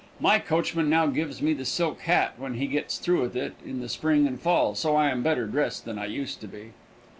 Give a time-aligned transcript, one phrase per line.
[0.19, 3.81] My coachman now gives me his silk hat when he gets through with it in
[3.81, 6.71] the spring and fall, so I am better dressed than I used to be.